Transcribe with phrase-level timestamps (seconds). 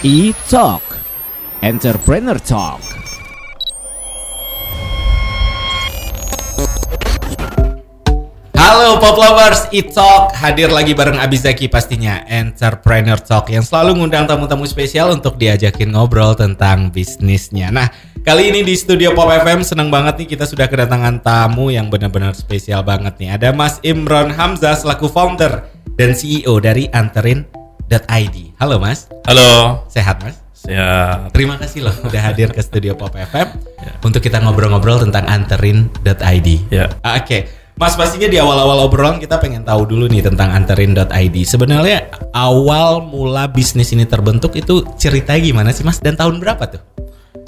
[0.00, 0.80] E-Talk.
[1.60, 2.80] Entrepreneur Talk.
[8.56, 12.24] Halo Pop Lovers, E-Talk hadir lagi bareng Abizaki pastinya.
[12.24, 17.68] Entrepreneur Talk yang selalu ngundang tamu-tamu spesial untuk diajakin ngobrol tentang bisnisnya.
[17.68, 17.92] Nah
[18.24, 22.32] kali ini di studio Pop FM seneng banget nih kita sudah kedatangan tamu yang benar-benar
[22.32, 23.36] spesial banget nih.
[23.36, 25.68] Ada Mas Imron Hamzah selaku founder
[26.00, 26.88] dan CEO dari
[27.90, 30.38] Anterin.id Halo Mas Halo, Sehat Mas?
[30.54, 31.32] sehat.
[31.34, 33.48] Terima kasih loh udah hadir ke studio Pop FM
[34.06, 36.48] untuk kita ngobrol-ngobrol tentang anterin.id.
[36.68, 36.92] Ya.
[37.00, 37.48] Ah, Oke,
[37.80, 41.36] Mas pastinya di awal-awal obrolan kita pengen tahu dulu nih tentang anterin.id.
[41.48, 46.82] Sebenarnya awal mula bisnis ini terbentuk itu ceritanya gimana sih Mas dan tahun berapa tuh?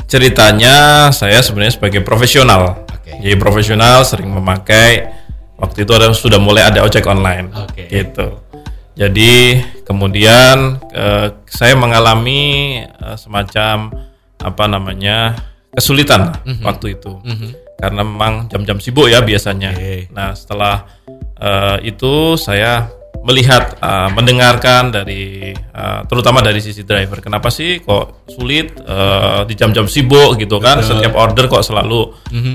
[0.09, 2.89] Ceritanya saya sebenarnya sebagai profesional.
[2.89, 3.21] Oke.
[3.21, 5.05] Jadi profesional sering memakai
[5.61, 7.53] waktu itu ada sudah mulai ada ojek online.
[7.53, 7.93] Oke.
[7.93, 8.41] Gitu.
[8.93, 9.57] Jadi
[9.93, 12.43] kemudian eh, saya mengalami
[12.81, 13.93] eh, semacam
[14.41, 15.37] apa namanya
[15.71, 16.65] kesulitan lah Mhm.
[16.65, 17.13] waktu itu.
[17.77, 19.71] Karena memang jam-jam sibuk ya biasanya.
[19.75, 20.09] Oke.
[20.11, 20.89] Nah, setelah
[21.37, 22.89] eh, itu saya
[23.23, 27.19] melihat eh, mendengarkan dari eh, terutama dari sisi driver.
[27.21, 30.83] Kenapa sih kok sulit eh, di jam-jam sibuk gitu kan?
[30.83, 32.11] Setiap order kok selalu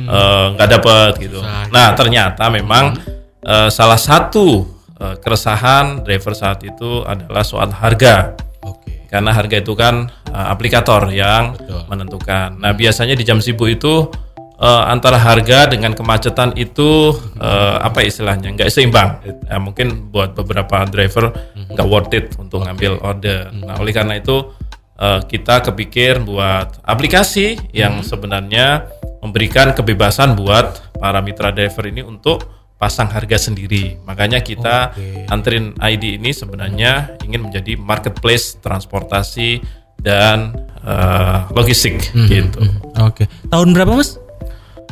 [0.08, 1.40] eh, nggak dapat gitu.
[1.72, 2.96] Nah, ternyata memang
[3.42, 9.08] eh, salah satu eh, keresahan driver saat itu adalah soal harga Oke.
[9.08, 11.81] karena harga itu kan uh, aplikator yang Betul.
[11.88, 12.59] menentukan.
[12.59, 14.12] Nah biasanya di jam sibuk itu
[14.59, 19.23] uh, antara harga dengan kemacetan itu uh, apa istilahnya nggak seimbang.
[19.23, 23.54] Ya, mungkin buat beberapa driver nggak worth it untuk ngambil order.
[23.54, 24.52] Nah oleh karena itu
[25.00, 28.89] uh, kita kepikir buat aplikasi yang sebenarnya
[29.22, 32.44] memberikan kebebasan buat para mitra driver ini untuk
[32.78, 33.97] pasang harga sendiri.
[34.06, 35.25] Makanya kita Oke.
[35.33, 39.61] Anterin ID ini sebenarnya ingin menjadi marketplace transportasi
[39.97, 40.53] dan
[40.86, 42.61] eh, logistik gitu.
[43.02, 43.25] Oke.
[43.50, 44.22] Tahun berapa Mas?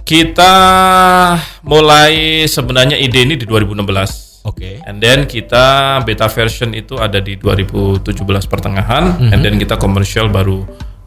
[0.06, 0.54] Kita
[1.66, 4.46] mulai sebenarnya ide ini di 2016.
[4.46, 4.78] Oke.
[4.86, 8.06] And then kita beta version itu ada di 2017
[8.46, 10.62] pertengahan and then kita komersial baru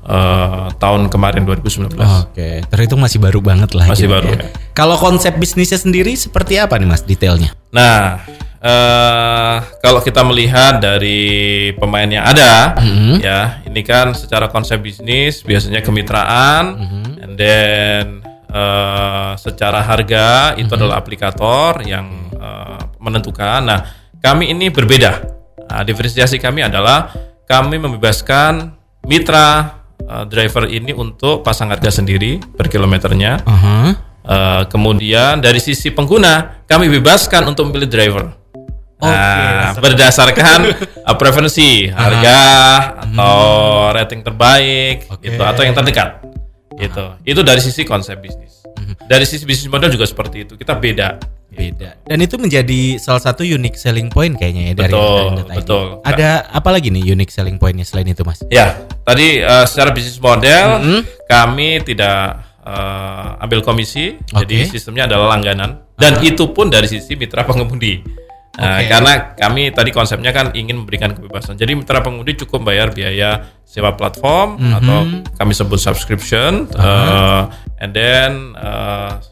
[0.08, 1.92] eh, tahun kemarin 2019.
[1.94, 3.86] Oke, terhitung masih baru banget lah.
[3.86, 4.40] Masih gitu baru, ya.
[4.40, 4.48] ya.
[4.72, 7.52] Kalau konsep bisnisnya sendiri seperti apa nih Mas detailnya?
[7.70, 8.24] Nah,
[8.64, 12.80] eh, kalau kita melihat dari pemain yang ada,
[13.20, 16.64] ya ini kan secara konsep bisnis biasanya kemitraan,
[17.20, 23.60] and then eh, secara harga itu adalah aplikator yang eh, menentukan.
[23.60, 23.80] Nah,
[24.24, 25.36] kami ini berbeda.
[25.68, 27.12] Nah, diferensiasi kami adalah
[27.44, 28.72] kami membebaskan
[29.04, 33.42] mitra eh, driver ini untuk pasang harga sendiri per kilometernya.
[33.42, 33.78] Aha.
[34.28, 38.24] Eh, kemudian dari sisi pengguna kami bebaskan untuk memilih driver.
[38.98, 40.74] Nah, berdasarkan
[41.06, 42.38] uh, preferensi harga
[43.06, 43.34] atau
[43.94, 45.30] rating terbaik Oke.
[45.30, 46.18] gitu atau yang terdekat.
[46.74, 47.04] Gitu.
[47.22, 48.66] Itu dari sisi konsep bisnis.
[49.08, 50.52] Dari sisi bisnis model juga seperti itu.
[50.56, 51.18] Kita beda.
[51.48, 51.96] Beda.
[52.04, 55.56] Dan itu menjadi salah satu unique selling point kayaknya ya dari Betul, Anterin.id.
[55.58, 55.84] betul.
[56.04, 58.44] Ada apa lagi nih unique selling pointnya selain itu Mas?
[58.52, 64.72] Ya, tadi uh, secara bisnis model kami tidak uh, ambil komisi, jadi Oke.
[64.76, 68.27] sistemnya adalah langganan dan itu pun dari sisi mitra pengemudi.
[68.58, 71.54] Nah, karena kami tadi konsepnya kan ingin memberikan kebebasan.
[71.54, 75.06] Jadi mitra pengemudi cukup bayar biaya sewa platform atau
[75.38, 77.46] kami sebut subscription, uh,
[77.78, 79.22] and then uh,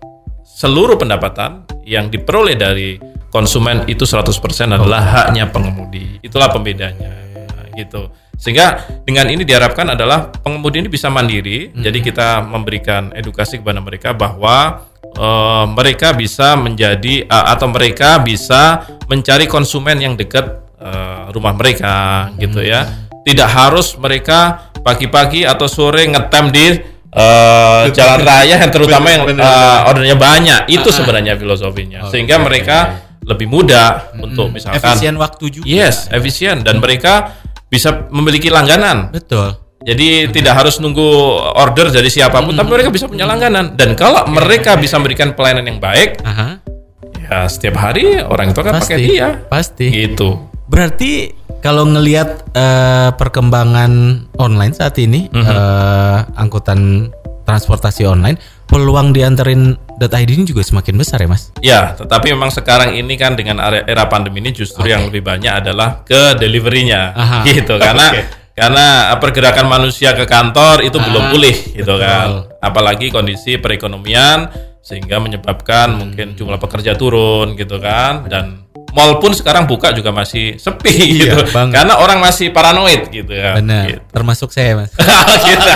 [0.47, 3.03] seluruh pendapatan yang diperoleh dari
[3.35, 4.31] konsumen itu 100%
[4.71, 6.23] adalah haknya pengemudi.
[6.23, 7.11] Itulah pembedanya.
[7.51, 8.07] Nah, gitu.
[8.37, 11.73] Sehingga dengan ini diharapkan adalah pengemudi ini bisa mandiri.
[11.73, 18.83] Jadi kita memberikan edukasi kepada mereka bahwa eh, mereka bisa menjadi eh, atau mereka bisa
[19.07, 20.47] mencari konsumen yang dekat
[20.83, 23.07] eh, rumah mereka gitu ya.
[23.27, 26.67] Tidak harus mereka pagi-pagi atau sore ngetem di
[27.11, 30.61] eh, jalan raya yang terutama yang eh, ordernya banyak.
[30.71, 32.07] Itu sebenarnya filosofinya.
[32.11, 35.67] Sehingga mereka lebih mudah untuk misalkan Efisien waktu juga.
[35.67, 37.35] Yes, efisien dan mereka
[37.67, 39.11] bisa memiliki langganan.
[39.11, 39.66] Betul.
[39.87, 41.07] Jadi tidak harus nunggu
[41.55, 43.79] order dari siapa pun, tapi mereka bisa punya langganan.
[43.79, 46.59] Dan kalau mereka bisa memberikan pelayanan yang baik, Aha.
[47.23, 49.07] ya setiap hari orang itu akan pakai Pasti.
[49.07, 49.29] dia.
[49.47, 49.87] Pasti.
[49.95, 50.29] Gitu.
[50.67, 51.31] Berarti
[51.63, 57.07] kalau ngelihat eh, perkembangan online saat ini eh, angkutan
[57.47, 61.43] transportasi online, peluang dianterin .id ini juga semakin besar ya, Mas?
[61.63, 66.03] Ya, tetapi memang sekarang ini kan dengan era, pandemi ini justru yang lebih banyak adalah
[66.03, 67.39] ke delivery-nya, Aha.
[67.47, 67.79] gitu.
[67.79, 68.46] Karena Oke.
[68.57, 72.01] Karena pergerakan manusia ke kantor itu belum pulih, gitu betul.
[72.01, 72.27] kan.
[72.65, 74.49] Apalagi kondisi perekonomian
[74.81, 78.25] sehingga menyebabkan mungkin jumlah pekerja turun, gitu kan.
[78.27, 78.66] Dan
[78.97, 81.53] mall pun sekarang buka juga masih sepi Iya, gitu.
[81.53, 81.77] banget.
[81.77, 83.53] Karena orang masih paranoid gitu ya.
[83.55, 83.85] Benar.
[83.87, 84.01] Gitu.
[84.09, 84.91] Termasuk saya, Mas.
[85.47, 85.71] Gitu.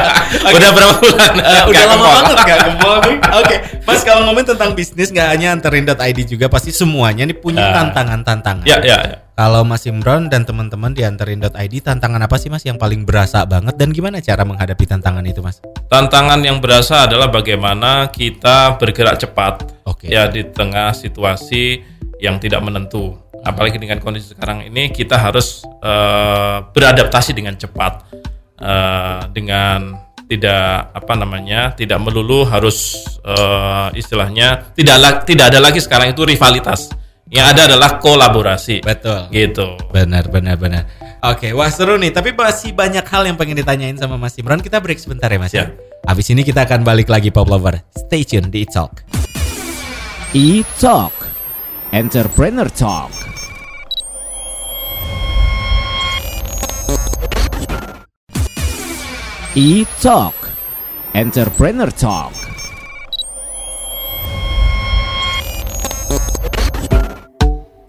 [0.50, 1.32] Udah berapa bulan?
[1.36, 3.16] Eh, udah lama banget gak ke mall nih.
[3.44, 7.76] Oke, Mas kalau ngomongin tentang bisnis nggak hanya anterin.id juga pasti semuanya nih punya Ah.
[7.76, 8.64] tantangan-tantangan.
[8.64, 9.16] Ya, ya, ya.
[9.30, 11.48] Kalau Mas Imron dan teman-teman di anterin.id
[11.80, 15.60] tantangan apa sih Mas yang paling berasa banget dan gimana cara menghadapi tantangan itu Mas?
[15.86, 20.06] Tantangan yang berasa adalah bagaimana kita bergerak cepat Oke.
[20.06, 21.80] ya di tengah situasi
[22.20, 23.16] yang tidak menentu.
[23.40, 28.20] Apalagi dengan kondisi sekarang ini kita harus eh, beradaptasi dengan cepat
[28.60, 29.96] Eh, dengan
[30.28, 32.92] tidak apa namanya tidak melulu harus
[33.24, 36.92] eh, istilahnya tidak la- tidak ada lagi sekarang itu rivalitas.
[37.32, 38.84] Yang ada adalah kolaborasi.
[38.84, 39.32] Betul.
[39.32, 39.80] Gitu.
[39.94, 40.82] Benar, benar, benar.
[41.24, 42.10] Oke, wah seru nih.
[42.10, 44.60] Tapi masih banyak hal yang pengen ditanyain sama Mas Imron.
[44.60, 45.54] Kita break sebentar ya Mas.
[45.54, 45.70] Ya.
[46.04, 47.80] Habis ini kita akan balik lagi Pop Lover.
[47.94, 49.06] Stay tune di It's Talk.
[50.34, 51.19] E-Talk
[51.90, 53.10] Entrepreneur Talk
[59.58, 60.38] E-Talk
[61.18, 62.30] Entrepreneur Talk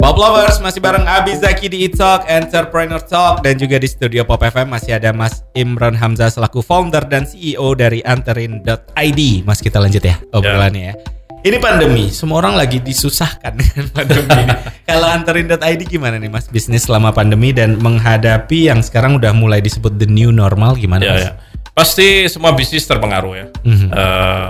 [0.02, 4.42] Pop Lovers masih bareng Abi Zaki di Talk, Entrepreneur Talk dan juga di studio Pop
[4.42, 9.22] FM masih ada Mas Imron Hamzah selaku founder dan CEO dari anterin.id.
[9.46, 11.21] Mas kita lanjut ya obrolannya ya.
[11.42, 14.54] Ini pandemi, semua orang lagi disusahkan dengan pandemi ini.
[14.86, 19.98] Kalau anterin.id gimana nih Mas bisnis selama pandemi dan menghadapi yang sekarang udah mulai disebut
[19.98, 21.24] the new normal gimana Ya, Mas?
[21.24, 21.32] ya.
[21.74, 23.46] Pasti semua bisnis terpengaruh ya.
[23.66, 23.88] Mhm.
[23.90, 24.50] Eh,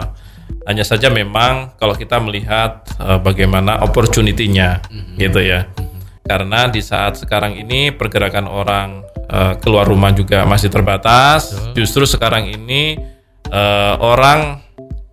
[0.67, 5.15] hanya saja memang kalau kita melihat eh, bagaimana opportunity-nya Mhm.
[5.15, 5.71] gitu ya.
[6.21, 8.89] Karena di saat sekarang ini pergerakan orang
[9.31, 11.55] eh, keluar rumah juga masih terbatas.
[11.71, 12.99] Justru sekarang ini
[13.47, 14.59] eh, orang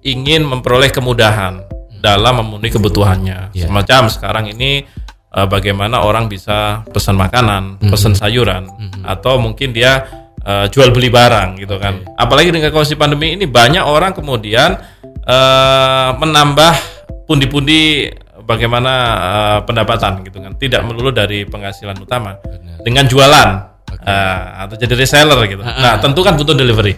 [0.02, 1.67] ingin memperoleh kemudahan
[1.98, 3.54] dalam memenuhi kebutuhannya.
[3.54, 3.66] Ya.
[3.66, 4.86] Semacam sekarang ini
[5.34, 8.70] eh, bagaimana orang bisa pesan makanan, pesan sayuran,
[9.04, 10.06] atau mungkin dia
[10.42, 12.06] eh, jual beli barang gitu kan.
[12.14, 14.78] Apalagi dengan kondisi pandemi ini banyak orang kemudian
[15.26, 16.74] eh, menambah
[17.26, 18.08] pundi-pundi
[18.46, 20.54] bagaimana eh, pendapatan gitu kan.
[20.56, 22.38] Tidak melulu dari penghasilan utama
[22.80, 23.48] dengan jualan
[24.06, 25.62] eh, atau jadi reseller gitu.
[25.62, 26.94] Nah tentu kan butuh delivery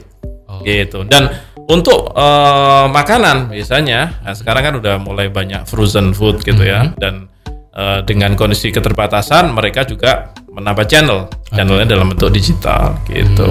[0.61, 1.32] gitu dan
[1.71, 6.91] untuk eh, makanan biasanya nah, sekarang kan udah mulai banyak frozen food gitu ya.
[6.99, 7.31] Dan
[7.71, 11.31] eh, dengan kondisi keterbatasan mereka juga menambah channel.
[11.55, 13.47] Channelnya dalam bentuk digital gitu.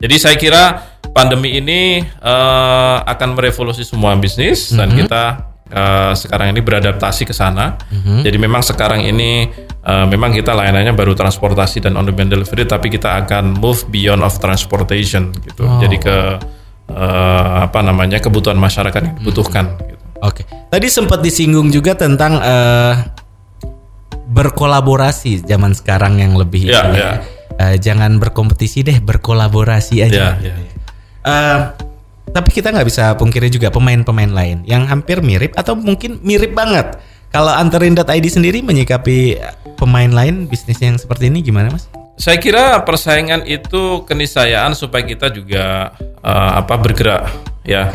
[0.00, 0.64] Jadi saya kira
[1.12, 4.72] pandemi ini eh, akan merevolusi semua bisnis.
[4.72, 7.76] Dan kita eh, sekarang ini beradaptasi ke sana.
[8.24, 9.52] Jadi memang sekarang ini
[9.84, 14.24] eh, memang kita layanannya baru transportasi dan on demand delivery tapi kita akan move beyond
[14.24, 15.68] of transportation gitu.
[15.80, 16.16] Jadi ke
[16.90, 20.04] eh, apa namanya kebutuhan masyarakat yang dibutuhkan gitu.
[20.20, 20.42] Oke.
[20.46, 22.94] Tadi sempat disinggung juga tentang eh,
[24.30, 27.12] berkolaborasi zaman sekarang yang lebih Ya, ini ya.
[27.60, 30.38] Eh, jangan berkompetisi deh, berkolaborasi aja.
[30.38, 30.54] Ya, ya.
[31.26, 31.58] Eh,
[32.30, 36.96] tapi kita nggak bisa pungkiri juga pemain-pemain lain yang hampir mirip atau mungkin mirip banget.
[37.30, 39.38] Kalau anterin.id sendiri menyikapi
[39.78, 41.86] pemain lain bisnis yang seperti ini gimana, Mas?
[42.20, 47.32] Saya kira persaingan itu keniscayaan supaya kita juga eh, apa bergerak
[47.64, 47.88] ya.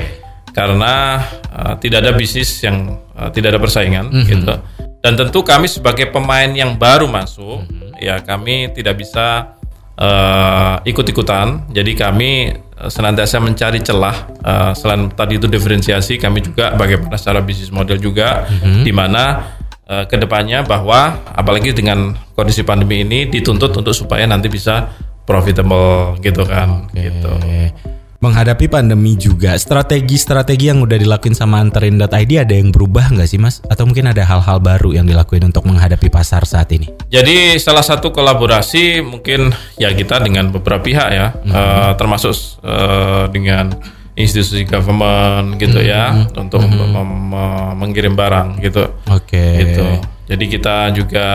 [0.50, 1.22] Karena
[1.54, 4.58] eh, tidak ada bisnis yang eh, tidak ada persaingan gitu.
[5.06, 7.70] Dan tentu kami sebagai pemain yang baru masuk
[8.02, 9.54] ya kami tidak bisa
[9.94, 11.70] eh, ikut-ikutan.
[11.70, 17.70] Jadi kami senantiasa mencari celah eh, selain tadi itu diferensiasi kami juga bagaimana secara bisnis
[17.70, 18.50] model juga
[18.82, 19.54] di mana
[19.90, 24.92] eh, ke depannya bahwa apalagi dengan kondisi pandemi ini dituntut untuk supaya nanti bisa
[25.26, 27.30] profitable gitu kan gitu.
[27.30, 27.96] Oke.
[28.26, 33.62] Menghadapi pandemi juga, strategi-strategi yang udah dilakuin sama anterin.id ada yang berubah nggak sih, Mas?
[33.70, 36.90] Atau mungkin ada hal-hal baru yang dilakuin untuk menghadapi pasar saat ini?
[37.12, 42.34] Jadi salah satu kolaborasi mungkin ya kita dengan beberapa pihak ya, eh, termasuk
[42.66, 43.78] eh, dengan
[44.16, 48.88] institusi government gitu ya, untuk mem- mem- mengirim barang gitu.
[49.12, 49.44] Oke.
[49.60, 49.84] gitu.
[50.26, 51.28] Jadi kita juga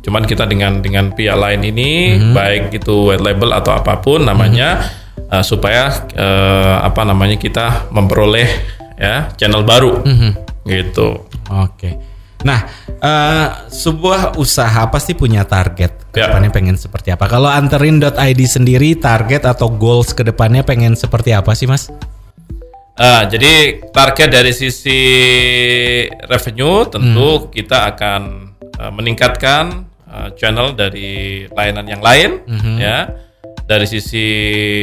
[0.00, 1.90] cuman kita dengan dengan pihak lain ini
[2.32, 4.80] baik itu white label atau apa pun namanya
[5.30, 8.48] eh, supaya eh, apa namanya kita memperoleh
[8.96, 10.04] ya channel baru
[10.66, 11.24] gitu.
[11.48, 11.96] Oke.
[12.40, 12.64] Nah,
[13.00, 16.12] eh, sebuah usaha pasti punya target.
[16.12, 16.12] Ya.
[16.12, 17.26] Ke depannya pengen seperti apa?
[17.26, 21.88] Kalau anterin.id sendiri target atau goals ke depannya pengen seperti apa sih, Mas?
[23.00, 25.00] Ah, jadi target dari sisi
[26.28, 32.30] revenue tentu kita akan eh, meningkatkan eh, channel dari layanan yang lain
[32.76, 33.08] ya.
[33.64, 34.26] Dari sisi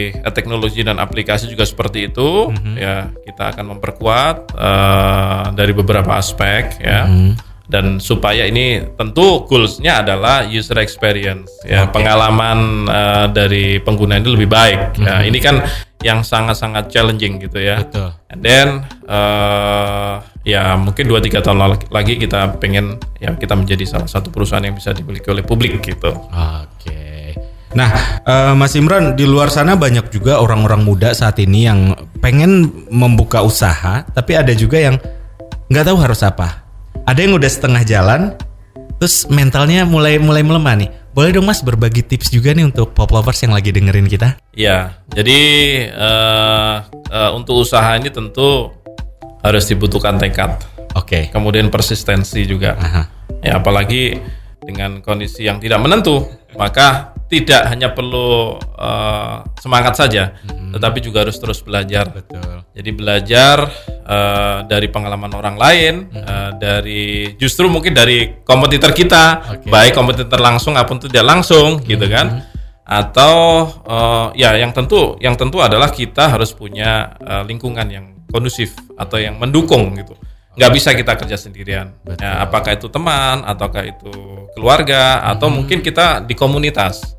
[0.10, 6.82] eh, teknologi dan aplikasi juga seperti itu ya kita akan memperkuat eh, dari beberapa aspek
[6.82, 7.06] ya.
[7.68, 14.50] Dan supaya ini tentu goalsnya adalah user experience ya pengalaman eh, dari pengguna ini lebih
[14.50, 14.80] baik.
[15.04, 15.68] Nah ini kan
[16.00, 17.84] yang sangat-sangat challenging gitu ya.
[17.84, 18.16] Betul.
[18.32, 18.68] And then
[19.04, 20.14] eh,
[20.48, 21.60] ya mungkin 2-3 tahun
[21.92, 26.16] lagi kita pengen ya kita menjadi salah satu perusahaan yang bisa dimiliki oleh publik gitu.
[26.32, 27.36] Oke.
[27.76, 31.92] Nah, eh, Mas Imran di luar sana banyak juga orang-orang muda saat ini yang
[32.24, 34.96] pengen membuka usaha, tapi ada juga yang
[35.68, 36.67] nggak tahu harus apa.
[37.08, 38.22] Ada yang udah setengah jalan,
[39.00, 40.90] terus mentalnya mulai mulai melemah nih.
[41.16, 44.36] Boleh dong Mas berbagi tips juga nih untuk pop lovers yang lagi dengerin kita?
[44.52, 45.40] Ya, jadi
[45.88, 46.76] eh,
[47.08, 48.76] eh, untuk usaha ini tentu
[49.40, 50.60] harus dibutuhkan tekad,
[51.00, 51.32] Oke.
[51.32, 52.76] kemudian persistensi juga.
[52.76, 53.04] Aha.
[53.40, 54.20] Ya, apalagi
[54.60, 56.28] dengan kondisi yang tidak menentu,
[56.60, 60.32] maka tidak hanya perlu eh, semangat saja,
[60.72, 62.08] tetapi juga harus terus belajar.
[62.08, 62.64] Betul.
[62.72, 69.26] Jadi belajar eh, dari pengalaman orang lain, eh, dari justru mungkin dari kompetitor kita,
[69.60, 69.68] Oke.
[69.68, 72.48] baik kompetitor langsung maupun tidak langsung, gitu kan?
[72.88, 73.36] Atau
[73.84, 79.20] eh, ya yang tentu, yang tentu adalah kita harus punya eh, lingkungan yang kondusif atau
[79.20, 80.16] yang mendukung gitu.
[80.58, 81.94] Nggak bisa kita kerja sendirian.
[82.18, 84.10] Ya, apakah itu teman, ataukah itu
[84.58, 87.17] keluarga, atau mungkin kita di komunitas.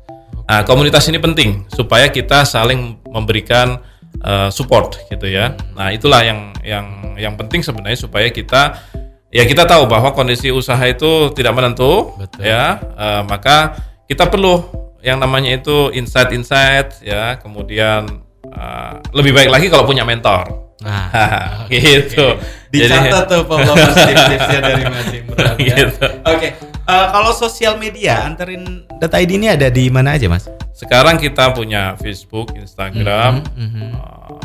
[0.49, 3.77] Nah, komunitas ini penting supaya kita saling memberikan
[4.25, 5.53] uh, support gitu ya.
[5.77, 8.81] Nah, itulah yang yang yang penting sebenarnya supaya kita
[9.29, 12.49] ya kita tahu bahwa kondisi usaha itu tidak menentu Betul.
[12.49, 12.81] ya.
[12.97, 13.77] uh, maka
[14.09, 14.65] kita perlu
[15.05, 20.68] yang namanya itu insight-insight ya, kemudian uh, lebih baik lagi kalau punya mentor.
[20.79, 21.07] Nah,
[21.73, 22.39] gitu.
[22.69, 25.75] dicatat tuh pop lovers tips-tipsnya dari Mas Imran ya.
[25.75, 26.05] Gitu.
[26.23, 26.47] Oke.
[26.89, 30.47] Eh, kalau sosial media anterin data ID ini ada di mana aja, Mas?
[30.71, 33.91] sekarang kita punya Facebook, Instagram, Mhm.
[33.91, 34.39] uh,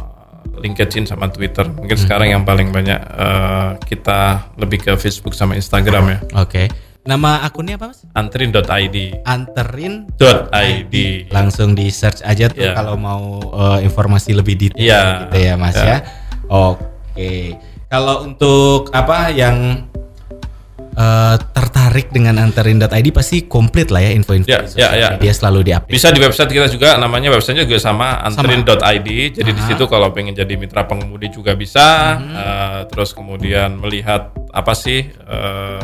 [0.59, 1.63] LinkedIn sama Twitter.
[1.63, 6.19] Mungkin sekarang yang paling banyak uh, kita lebih ke Facebook sama Instagram ya.
[6.37, 6.67] Oke.
[7.05, 8.01] Nama akunnya apa, Mas?
[8.17, 8.97] Antrin.id.
[9.23, 10.09] Anterin
[10.51, 10.95] .id.
[11.31, 12.73] langsung di search aja tuh Iya.
[12.73, 13.23] kalau mau
[13.53, 15.03] eh, informasi lebih detail Iya.
[15.29, 15.85] gitu ya Mas Iya.
[15.85, 15.99] ya.
[16.49, 17.57] Oke.
[17.89, 19.87] Kalau untuk apa yang
[20.99, 25.09] eh, tertarik dengan anterin.id pasti komplit lah ya info-info Ya, ya, ya.
[25.15, 25.93] media selalu diupdate.
[25.95, 29.09] Bisa di website kita juga namanya websitenya juga sama antrin.id.
[29.39, 32.19] Jadi di situ kalau pengen jadi mitra pengemudi juga bisa.
[32.19, 35.83] Uh, terus kemudian melihat apa sih uh,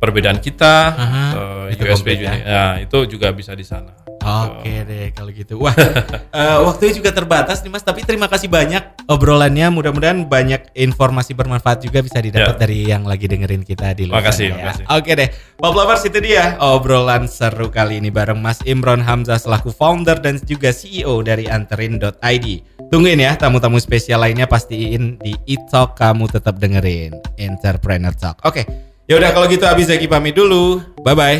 [0.00, 2.32] perbedaan kita, Aha, uh, itu USB komplit juga.
[2.40, 3.99] Ya, itu juga bisa di sana.
[4.20, 5.56] Oke deh kalau gitu.
[5.56, 5.72] Wah,
[6.36, 7.80] eh, waktunya juga terbatas nih Mas.
[7.80, 9.72] Tapi terima kasih banyak obrolannya.
[9.72, 12.60] Mudah-mudahan banyak informasi bermanfaat juga bisa didapat Ya.
[12.60, 14.64] dari yang lagi dengerin kita di luar Makasih, sana ya.
[14.68, 14.84] makasih.
[14.92, 19.72] Oke deh, Pop Lovers itu dia obrolan seru kali ini bareng Mas Imron Hamzah selaku
[19.72, 22.46] founder dan juga CEO dari Anterin.id.
[22.90, 28.42] Tungguin ya tamu-tamu spesial lainnya pastiin di e-talk kamu tetap dengerin Entrepreneur Talk.
[28.42, 28.66] Oke,
[29.06, 30.82] yaudah kalau gitu Abi Zaki pamit dulu.
[31.00, 31.38] Bye bye.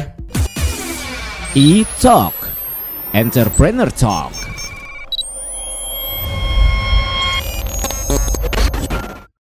[1.51, 2.39] E-Talk
[3.13, 4.60] Entrepreneur Talk